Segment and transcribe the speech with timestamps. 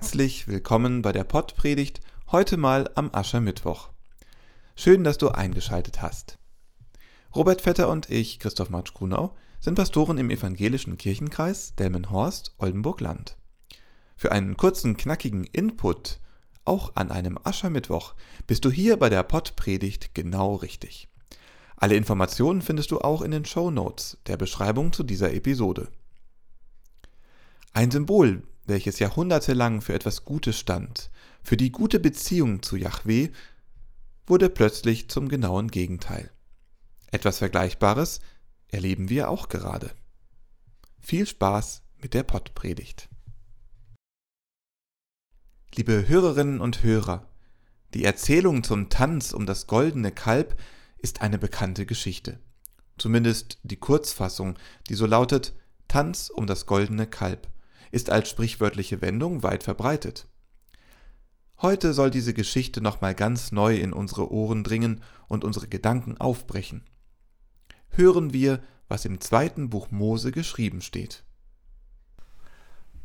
[0.00, 2.00] Herzlich willkommen bei der Pottpredigt,
[2.32, 3.90] heute mal am Aschermittwoch.
[4.74, 6.38] Schön, dass du eingeschaltet hast.
[7.36, 13.36] Robert Vetter und ich, Christoph Matsch Grunau, sind Pastoren im evangelischen Kirchenkreis Delmenhorst, Oldenburg-Land.
[14.16, 16.18] Für einen kurzen, knackigen Input,
[16.64, 18.14] auch an einem Aschermittwoch,
[18.46, 21.08] bist du hier bei der Pottpredigt genau richtig.
[21.76, 25.88] Alle Informationen findest du auch in den Show Notes der Beschreibung zu dieser Episode.
[27.74, 31.10] Ein Symbol, welches jahrhundertelang für etwas Gutes stand,
[31.42, 33.28] für die gute Beziehung zu Yahweh,
[34.26, 36.30] wurde plötzlich zum genauen Gegenteil.
[37.10, 38.20] Etwas Vergleichbares
[38.68, 39.90] erleben wir auch gerade.
[41.00, 43.08] Viel Spaß mit der Pottpredigt.
[45.74, 47.28] Liebe Hörerinnen und Hörer,
[47.94, 50.56] die Erzählung zum Tanz um das goldene Kalb
[50.98, 52.38] ist eine bekannte Geschichte.
[52.98, 54.58] Zumindest die Kurzfassung,
[54.88, 55.54] die so lautet
[55.88, 57.48] Tanz um das goldene Kalb,
[57.90, 60.26] ist als sprichwörtliche Wendung weit verbreitet.
[61.62, 66.84] Heute soll diese Geschichte nochmal ganz neu in unsere Ohren dringen und unsere Gedanken aufbrechen.
[67.90, 71.22] Hören wir, was im zweiten Buch Mose geschrieben steht.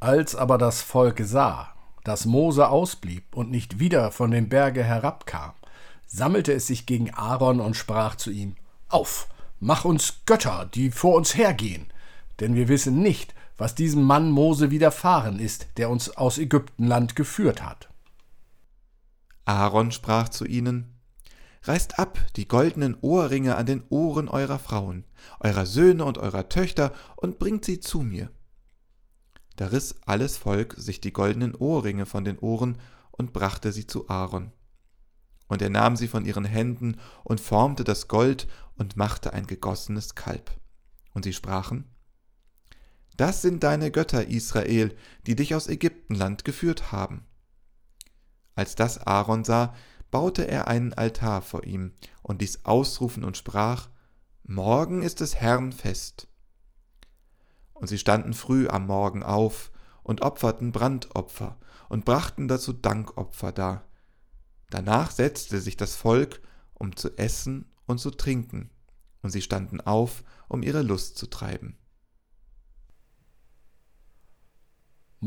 [0.00, 5.52] Als aber das Volk sah, dass Mose ausblieb und nicht wieder von dem Berge herabkam,
[6.06, 8.56] sammelte es sich gegen Aaron und sprach zu ihm:
[8.88, 9.28] Auf,
[9.60, 11.86] mach uns Götter, die vor uns hergehen,
[12.40, 17.62] denn wir wissen nicht, was diesem Mann Mose widerfahren ist, der uns aus Ägyptenland geführt
[17.62, 17.90] hat.
[19.44, 20.94] Aaron sprach zu ihnen:
[21.64, 25.04] Reißt ab die goldenen Ohrringe an den Ohren eurer Frauen,
[25.40, 28.30] eurer Söhne und eurer Töchter und bringt sie zu mir.
[29.56, 32.78] Da riss alles Volk sich die goldenen Ohrringe von den Ohren
[33.10, 34.52] und brachte sie zu Aaron.
[35.48, 40.14] Und er nahm sie von ihren Händen und formte das Gold und machte ein gegossenes
[40.14, 40.52] Kalb.
[41.12, 41.86] Und sie sprachen,
[43.18, 44.96] Das sind deine Götter, Israel,
[45.26, 47.26] die dich aus Ägyptenland geführt haben.
[48.54, 49.74] Als das Aaron sah,
[50.12, 53.88] baute er einen Altar vor ihm und ließ ausrufen und sprach,
[54.44, 56.28] Morgen ist des Herrn Fest.
[57.72, 59.72] Und sie standen früh am Morgen auf
[60.04, 61.58] und opferten Brandopfer
[61.88, 63.84] und brachten dazu Dankopfer dar.
[64.70, 66.40] Danach setzte sich das Volk,
[66.72, 68.70] um zu essen und zu trinken,
[69.22, 71.76] und sie standen auf, um ihre Lust zu treiben.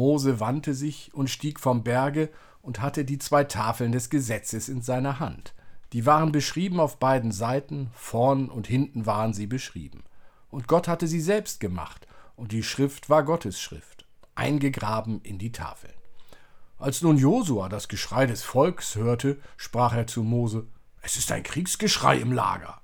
[0.00, 2.30] Mose wandte sich und stieg vom Berge
[2.62, 5.54] und hatte die zwei Tafeln des Gesetzes in seiner Hand.
[5.92, 10.04] Die waren beschrieben auf beiden Seiten, vorn und hinten waren sie beschrieben.
[10.48, 15.52] Und Gott hatte sie selbst gemacht, und die Schrift war Gottes Schrift, eingegraben in die
[15.52, 15.92] Tafeln.
[16.78, 20.66] Als nun Josua das Geschrei des Volks hörte, sprach er zu Mose:
[21.02, 22.80] Es ist ein Kriegsgeschrei im Lager.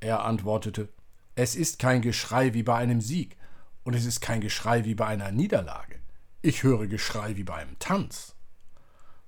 [0.00, 0.88] Er antwortete:
[1.36, 3.36] Es ist kein Geschrei wie bei einem Sieg,
[3.84, 6.00] und es ist kein Geschrei wie bei einer Niederlage.
[6.46, 8.36] Ich höre Geschrei wie bei einem Tanz.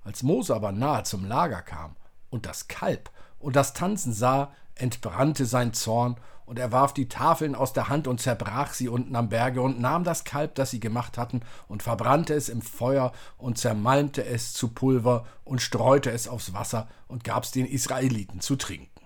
[0.04, 1.96] Als Mose aber nahe zum Lager kam
[2.30, 6.14] und das Kalb und das Tanzen sah, entbrannte sein Zorn
[6.46, 9.80] und er warf die Tafeln aus der Hand und zerbrach sie unten am Berge und
[9.80, 14.52] nahm das Kalb, das sie gemacht hatten, und verbrannte es im Feuer und zermalmte es
[14.52, 19.04] zu Pulver und streute es aufs Wasser und gab's den Israeliten zu trinken.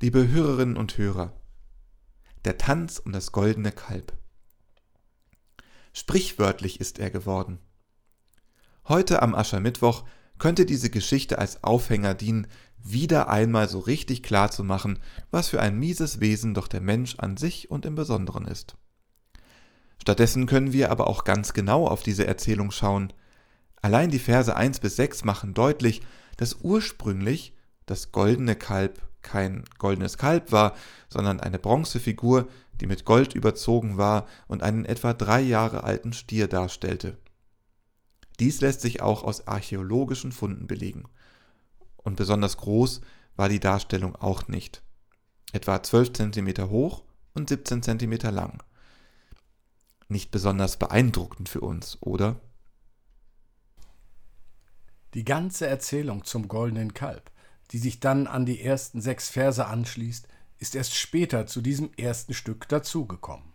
[0.00, 1.32] Liebe Hörerinnen und Hörer,
[2.44, 4.12] der Tanz um das goldene Kalb.
[5.98, 7.58] Sprichwörtlich ist er geworden.
[8.86, 10.04] Heute am Aschermittwoch
[10.38, 12.46] könnte diese Geschichte als Aufhänger dienen,
[12.80, 15.00] wieder einmal so richtig klar zu machen,
[15.32, 18.76] was für ein mieses Wesen doch der Mensch an sich und im Besonderen ist.
[20.00, 23.12] Stattdessen können wir aber auch ganz genau auf diese Erzählung schauen.
[23.82, 26.00] Allein die Verse 1 bis 6 machen deutlich,
[26.36, 30.74] dass ursprünglich das goldene Kalb kein goldenes Kalb war,
[31.08, 32.48] sondern eine Bronzefigur,
[32.80, 37.18] die mit Gold überzogen war und einen etwa drei Jahre alten Stier darstellte.
[38.40, 41.04] Dies lässt sich auch aus archäologischen Funden belegen
[41.96, 43.00] und besonders groß
[43.36, 44.82] war die Darstellung auch nicht.
[45.52, 47.04] Etwa 12 cm hoch
[47.34, 48.62] und 17 cm lang.
[50.08, 52.40] Nicht besonders beeindruckend für uns, oder?
[55.14, 57.30] Die ganze Erzählung zum goldenen Kalb,
[57.70, 60.26] die sich dann an die ersten sechs Verse anschließt,
[60.58, 63.52] ist erst später zu diesem ersten Stück dazugekommen.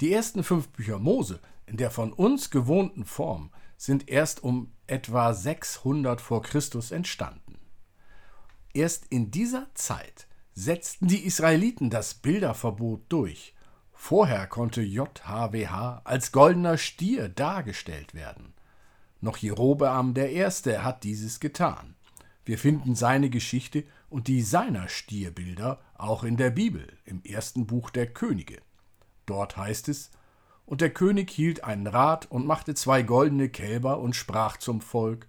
[0.00, 5.32] Die ersten fünf Bücher Mose in der von uns gewohnten Form sind erst um etwa
[5.32, 7.58] 600 vor Christus entstanden.
[8.74, 13.54] Erst in dieser Zeit setzten die Israeliten das Bilderverbot durch.
[13.92, 18.54] Vorher konnte JHWH als goldener Stier dargestellt werden.
[19.20, 20.50] Noch Jerobeam I.
[20.78, 21.94] hat dieses getan.
[22.44, 27.90] Wir finden seine Geschichte und die seiner Stierbilder auch in der Bibel, im ersten Buch
[27.90, 28.58] der Könige.
[29.26, 30.10] Dort heißt es:
[30.66, 35.28] Und der König hielt einen Rat und machte zwei goldene Kälber und sprach zum Volk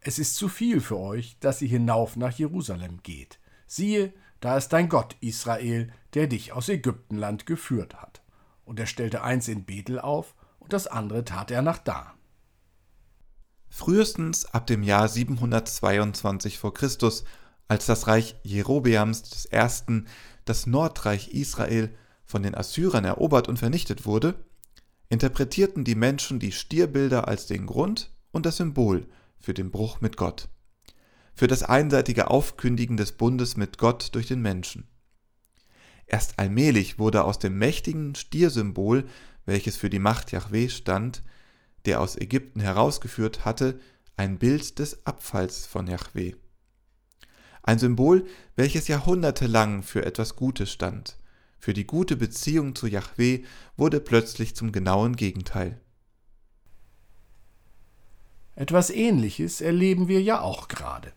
[0.00, 3.38] Es ist zu viel für euch, dass ihr hinauf nach Jerusalem geht.
[3.66, 8.22] Siehe, da ist dein Gott Israel, der dich aus Ägyptenland geführt hat.
[8.64, 12.15] Und er stellte eins in Bethel auf, und das andere tat er nach Dan.
[13.76, 16.70] Frühestens ab dem Jahr 722 v.
[16.70, 16.88] Chr.,
[17.68, 20.04] als das Reich Jerobeams I.,
[20.46, 21.94] das Nordreich Israel,
[22.24, 24.34] von den Assyrern erobert und vernichtet wurde,
[25.10, 29.06] interpretierten die Menschen die Stierbilder als den Grund und das Symbol
[29.38, 30.48] für den Bruch mit Gott,
[31.34, 34.88] für das einseitige Aufkündigen des Bundes mit Gott durch den Menschen.
[36.06, 39.04] Erst allmählich wurde aus dem mächtigen Stiersymbol,
[39.44, 41.22] welches für die Macht Jahweh stand,
[41.86, 43.80] der aus Ägypten herausgeführt hatte,
[44.16, 46.34] ein Bild des Abfalls von Jahweh.
[47.62, 51.16] Ein Symbol, welches jahrhundertelang für etwas Gutes stand,
[51.58, 53.44] für die gute Beziehung zu Jahweh,
[53.76, 55.80] wurde plötzlich zum genauen Gegenteil.
[58.54, 61.12] Etwas Ähnliches erleben wir ja auch gerade.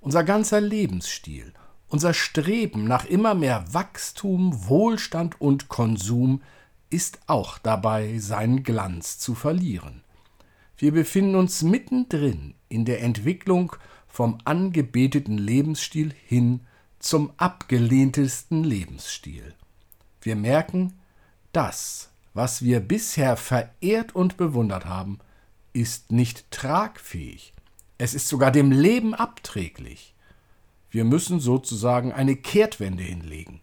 [0.00, 1.54] Unser ganzer Lebensstil,
[1.88, 6.42] unser Streben nach immer mehr Wachstum, Wohlstand und Konsum
[6.94, 10.04] ist auch dabei, seinen Glanz zu verlieren.
[10.76, 13.74] Wir befinden uns mittendrin in der Entwicklung
[14.06, 16.60] vom angebeteten Lebensstil hin
[17.00, 19.54] zum abgelehntesten Lebensstil.
[20.20, 20.92] Wir merken,
[21.50, 25.18] das, was wir bisher verehrt und bewundert haben,
[25.72, 27.54] ist nicht tragfähig.
[27.98, 30.14] Es ist sogar dem Leben abträglich.
[30.90, 33.60] Wir müssen sozusagen eine Kehrtwende hinlegen.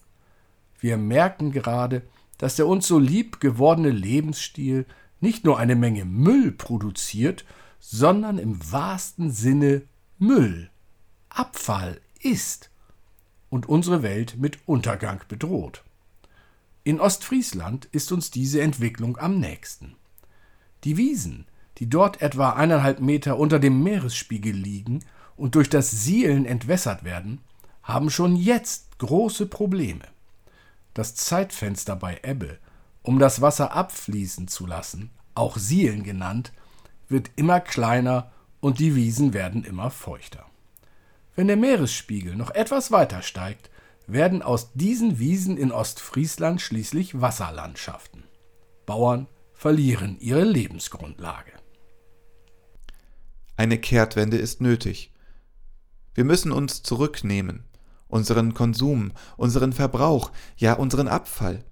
[0.82, 2.02] Wir merken gerade,
[2.42, 4.88] dass der uns so lieb gewordene Lebensstil
[5.20, 7.46] nicht nur eine Menge Müll produziert,
[7.80, 9.84] sondern im wahrsten Sinne
[10.18, 10.72] Müll,
[11.30, 12.72] Abfall ist
[13.52, 15.84] und unsere Welt mit Untergang bedroht.
[16.84, 19.96] In Ostfriesland ist uns diese Entwicklung am nächsten.
[20.84, 21.46] Die Wiesen,
[21.78, 25.06] die dort etwa eineinhalb Meter unter dem Meeresspiegel liegen
[25.38, 27.42] und durch das Sielen entwässert werden,
[27.84, 30.06] haben schon jetzt große Probleme.
[30.94, 32.60] Das Zeitfenster bei Ebbe,
[33.02, 36.52] um das Wasser abfließen zu lassen, auch Sielen genannt,
[37.08, 40.46] wird immer kleiner und die Wiesen werden immer feuchter.
[41.36, 43.70] Wenn der Meeresspiegel noch etwas weiter steigt,
[44.06, 48.24] werden aus diesen Wiesen in Ostfriesland schließlich Wasserlandschaften.
[48.86, 51.52] Bauern verlieren ihre Lebensgrundlage.
[53.56, 55.14] Eine Kehrtwende ist nötig.
[56.14, 57.64] Wir müssen uns zurücknehmen,
[58.12, 61.64] unseren Konsum, unseren Verbrauch, ja unseren Abfall.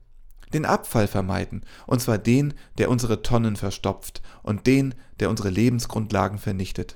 [0.54, 6.40] Den Abfall vermeiden, und zwar den, der unsere Tonnen verstopft und den, der unsere Lebensgrundlagen
[6.40, 6.96] vernichtet.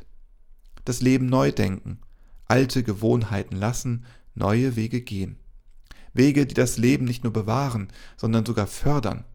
[0.85, 1.99] Das Leben neu denken,
[2.47, 5.37] alte Gewohnheiten lassen, neue Wege gehen.
[6.13, 9.25] Wege, die das Leben nicht nur bewahren, sondern sogar fördern.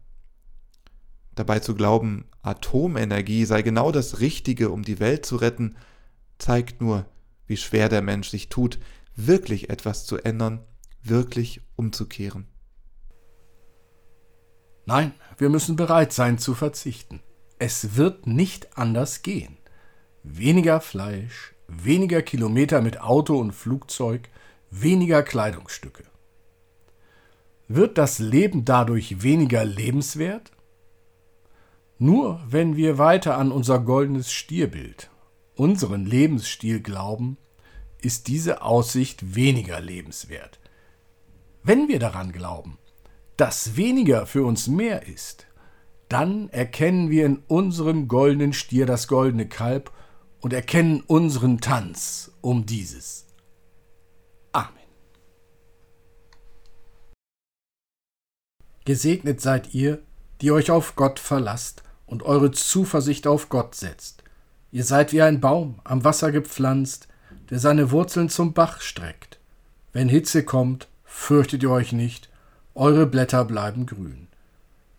[1.35, 5.75] Dabei zu glauben, Atomenergie sei genau das Richtige, um die Welt zu retten,
[6.37, 7.05] zeigt nur,
[7.47, 8.79] wie schwer der Mensch sich tut,
[9.27, 10.65] wirklich etwas zu ändern,
[11.03, 12.47] wirklich umzukehren.
[14.85, 17.21] Nein, wir müssen bereit sein zu verzichten.
[17.59, 19.57] Es wird nicht anders gehen.
[20.23, 24.29] Weniger Fleisch, weniger Kilometer mit Auto und Flugzeug,
[24.71, 26.03] weniger Kleidungsstücke.
[27.67, 30.51] Wird das Leben dadurch weniger lebenswert?
[31.99, 35.11] Nur wenn wir weiter an unser goldenes Stierbild,
[35.55, 37.37] unseren Lebensstil glauben,
[38.01, 40.59] ist diese Aussicht weniger lebenswert.
[41.63, 42.77] Wenn wir daran glauben,
[43.37, 45.47] dass weniger für uns mehr ist,
[46.07, 49.91] dann erkennen wir in unserem goldenen Stier das goldene Kalb
[50.41, 53.29] und erkennen unseren Tanz um dieses.
[58.89, 60.01] Gesegnet seid ihr,
[60.41, 64.23] die euch auf Gott verlasst und eure Zuversicht auf Gott setzt.
[64.71, 67.07] Ihr seid wie ein Baum am Wasser gepflanzt,
[67.49, 69.39] der seine Wurzeln zum Bach streckt.
[69.93, 72.29] Wenn Hitze kommt, fürchtet ihr euch nicht,
[72.75, 74.27] eure Blätter bleiben grün.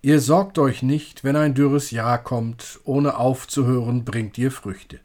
[0.02, 4.99] Ihr sorgt euch nicht, wenn ein dürres Jahr kommt, ohne aufzuhören bringt ihr Früchte.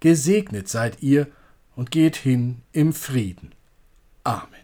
[0.00, 1.28] Gesegnet seid ihr
[1.76, 3.52] und geht hin im Frieden.
[4.24, 4.63] Amen.